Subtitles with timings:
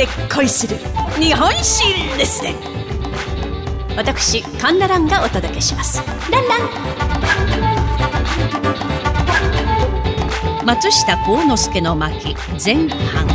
[0.00, 0.78] で恋する
[1.20, 1.84] 日本史
[2.16, 2.54] レッスン
[3.98, 6.02] 私カンナランがお届けします。
[6.30, 6.60] ランラン。
[10.64, 12.34] 松下幸之助の巻
[12.64, 13.28] 前半。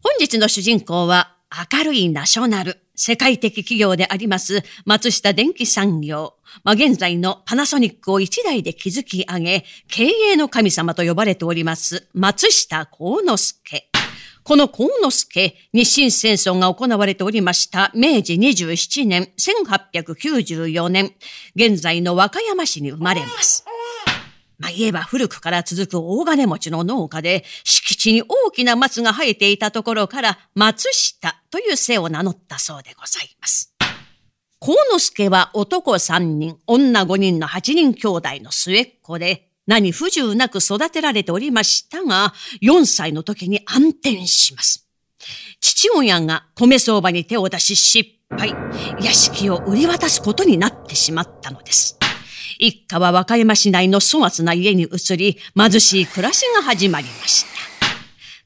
[0.00, 1.34] 本日の主人公は
[1.72, 6.34] 明るいナショナル、世界的企業であります松下電機産業。
[6.64, 13.88] まあ、現在のパナソニックを一代で築き上げ、経営の神様と呼ばれております松下幸之助。
[14.42, 21.12] この幸之助、日清戦争が行われておりました明治27年1894年、
[21.56, 23.64] 現在の和歌山市に生まれます。
[24.58, 33.74] まあ、言えば古くから続く大金持ちの農家で、敷地に大きな松が生えていたところから、松下という姓を名乗ったそうでございます。
[34.58, 44.88] 幸之助は男3人、女5人の8人兄弟の末っ子で、何不自由なく育てられておりましたが、4歳の時に暗転します。
[45.60, 48.54] 父親が米相場に手を出し失敗、
[49.02, 51.98] 屋敷を売り渡すことになってしまったのです。
[52.58, 57.44] 一家は和歌山市内の粗末な家に移り、貧しい暮らしが始まりまし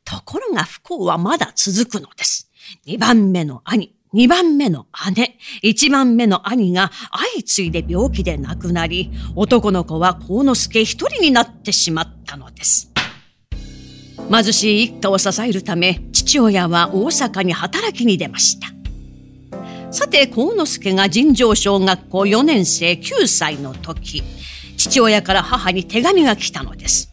[0.05, 0.17] た。
[0.17, 2.51] ところが不幸はまだ続くのです。
[2.85, 6.91] 二番目の兄、二番目の姉、一番目の兄が
[7.35, 12.91] 相次いで病気で亡くなり、男の子は幸之助一人になってしまったのです。
[14.31, 18.70] 貧しい一家を支えるため、父親は大阪に働きに出ました。
[19.93, 24.23] さて、幸之助が尋常小学校4年生9歳の時、
[24.77, 27.13] 父親から母に手紙が来たのです。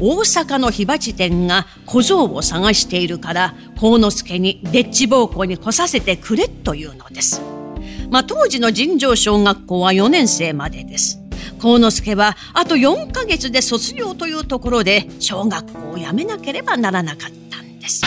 [0.00, 7.40] 大阪の火鉢店が小僧を探しているから幸之助にデッチ奉公に来させてくれというのです。
[8.10, 11.20] まあ、当時の尋常小学校は4年生までです。
[11.60, 18.00] 幸之助はあと4ヶ月で卒業というところで小学校を辞めなければならなかったんです。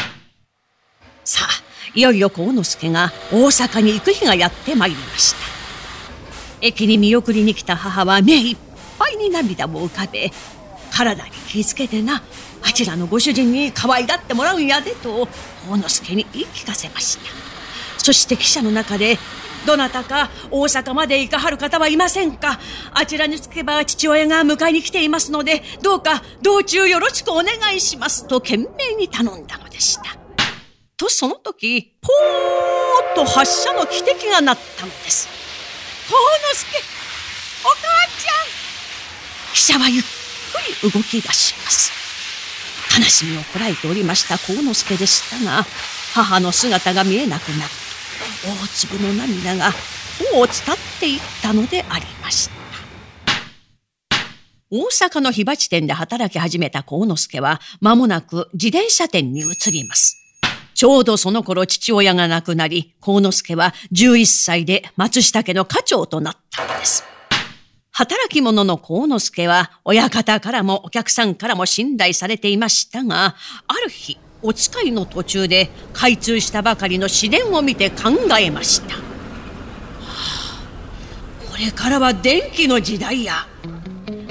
[1.23, 1.62] さあ、
[1.95, 5.37] いよいよ幸之助が大阪に行く日がやってまいりました。
[6.61, 8.57] 駅に見送りに来た母は目いっ
[8.97, 10.31] ぱいに涙を浮かべ
[10.91, 12.23] 体に気ぃつけてな
[12.61, 15.27] あちらのご主人に可愛がってもらうんやでと
[15.67, 17.23] 幸之助に言い聞かせました。
[17.97, 19.17] そして汽車の中で
[19.65, 22.59] どなたか大阪まで行かはる方はいませんか。
[22.93, 29.62] あちらに着けば父親が迎えに来ていますので、どうか道中よろしくお願いしますと懸命に頼んだ。
[30.97, 35.27] とその時、ポーッと発射の汽笛が鳴ったのです。
[36.07, 36.15] 幸
[36.53, 36.77] 之助
[37.65, 37.77] お母
[38.19, 41.91] ちゃん汽車はゆっくり動き出します。
[42.99, 45.65] 悲しみをこらえておりました幸之助でしたが、
[46.13, 47.61] 母の姿が見えなくなり、
[48.43, 49.71] 大粒の涙が
[50.31, 52.53] 頬を伝っていったのでありました。
[54.69, 60.22] 大阪の火鉢店で働き始めた幸之助は、間もなく自転車店に移ります。
[60.73, 67.03] ちょうどその頃父親が亡くなり、幸之助は11歳で松下家の家長となったのです。
[67.91, 73.35] 働き者の幸之助は、親方からもお客さんからも信頼されていましたが、
[73.67, 78.95] ある日、お使いの途中で開通したばかりの市電を見て考えました。
[81.49, 83.47] これからは電気の時代や。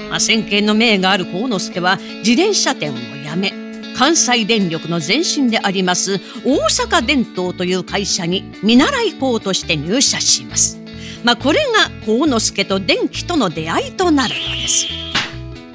[0.09, 3.62] まあ、先見の命がある幸之助は自転車店を辞め、
[3.95, 10.79] 関西電力の前身であります大阪電灯という会社に見習い校として入社します。
[11.23, 14.87] まあ、これが幸之助と電気との出会いとなるのです。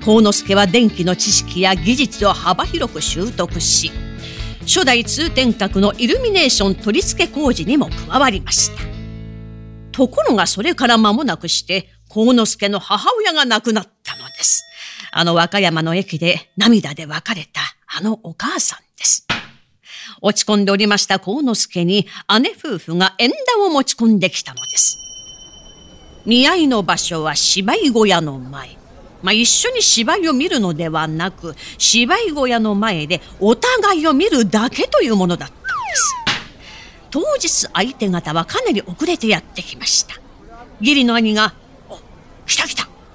[0.05, 3.91] 幸之助は電気の知識や技術を幅広く習得し、
[4.63, 8.83] 初代通天閣のイルミネーション取り付け工事にも加わりました。
[9.93, 14.65] ところがそれから間もなくして、幸之助の母親が亡くなったのです。
[15.11, 17.61] あの和歌山の駅で涙で別れた
[17.97, 19.27] あのお母さんです。
[20.21, 22.07] 落ち込んでおりました幸之助に
[22.41, 24.99] 姉夫婦が縁談を持ち込んできたのです。
[26.27, 28.77] 見合いの場所は芝居小屋の前。
[29.23, 35.65] まあ、一緒に芝居を見るのではなく、芝居小屋の前でお互いを見るだけというものだったんで
[35.95, 36.15] す。
[37.11, 40.15] 当日相手方はかなり遅れてやってきました。
[40.81, 41.55] 義理の兄が、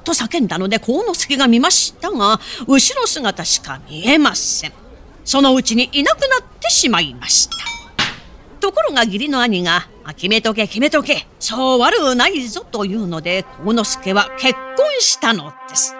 [0.03, 4.73] と叫んだので幸之助が見ましたが、後ろ姿しか見えません。
[5.25, 7.55] そのうちにいなくなってしまいました。
[8.59, 15.95] ところが義理の兄が、決めとけ決めとけ、そう悪うないぞというので、幸之助は結婚したのです。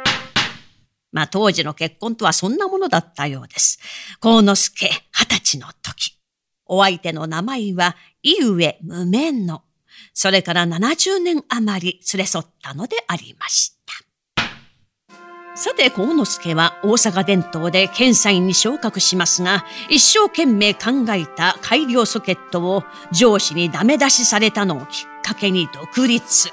[1.12, 3.80] まあ当時の結婚とはそんなものだったようです。
[4.20, 6.18] 幸之助二十歳の時。
[6.66, 9.64] お相手の名前は、井上無名の。
[10.14, 13.94] それから70年余り連れ添ったのでありました。
[15.56, 26.50] さて、幸之助は大阪伝統で検査員に昇格しますが、一生懸命考えた改良ソケットを上司にダメ出しされたのをきっかけに独立。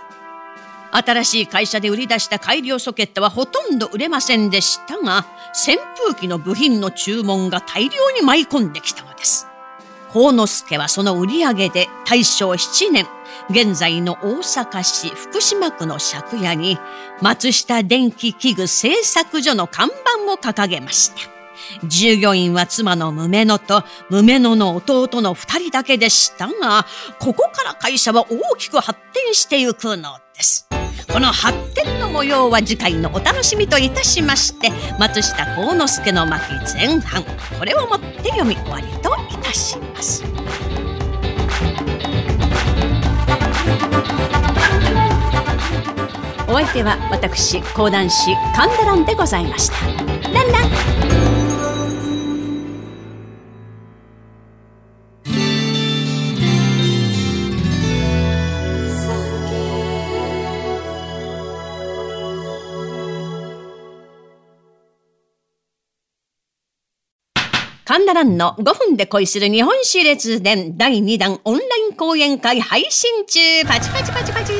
[0.93, 9.10] 新しい会社で売り出した改良ソケットはほとんど売れませんでしたが、扇風機の部品の注文が大量に舞い込んできた。
[10.13, 13.07] 幸之助はその売り上げで大正7年、
[13.49, 16.79] 現在の大阪市福島区の借家に
[17.21, 21.17] 松下電気器具製作所の看板を掲げました。
[21.85, 26.87] 従業員は妻の無野と無野の弟の二人だけでしたが、
[27.21, 30.70] ここから会社は大きく発展していくのです。
[31.13, 36.43] この発展の模様は次回のお楽しみといたしまして、松下幸之助の巻
[36.75, 37.25] 前半、
[37.59, 40.25] これをもって読み終わりといたします。
[46.49, 49.87] お相手は私講談師神田蘭でございました
[50.33, 51.30] ランラン
[67.93, 70.77] 神田蘭の5分で恋する日本史列伝。
[70.77, 73.41] 第2弾オンライン講演会配信中。
[73.67, 74.53] パチパチパチパチ。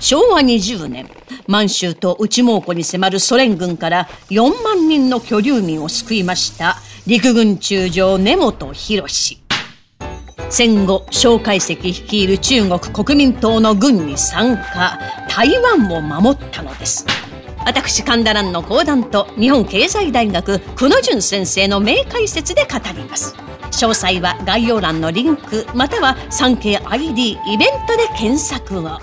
[0.00, 1.08] 昭和20年、
[1.46, 9.08] 満州と内蒙古に迫るソ連軍から4万人の居留民を救いました陸軍中将根本博
[10.50, 14.98] 戦後、蒋介石率いる中国国民党の軍に参加、
[15.28, 17.21] 台湾を守ったのです。
[17.64, 23.34] 私、神田蘭の講談と日本経済大学久野淳先生の名解説で語ります。
[23.70, 28.98] 詳細は概要欄のリンクまたは 3KID イベントで検索を。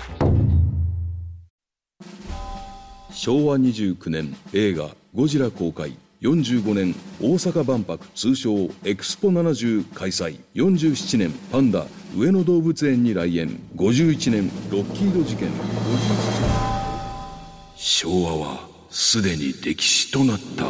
[3.10, 5.92] 昭和29年映画「ゴジラ」公開
[6.22, 11.86] 45年大阪万博通称エクスポ70開催47年パンダ
[12.16, 15.52] 上野動物園に来園51年ロッキード事件57
[16.64, 16.69] 年
[17.82, 20.66] 昭和はすでに歴史となった。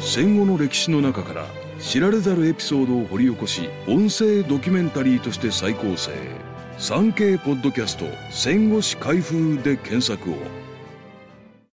[0.00, 1.44] 戦後の歴史の中から
[1.80, 6.12] 知られざるエピソードを掘り起こし音声ドキュメンタリーとして再構成。
[6.78, 10.61] 3K ポッドキャスト戦後史開封で検索を。